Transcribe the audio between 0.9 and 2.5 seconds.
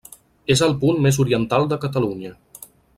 més oriental de Catalunya.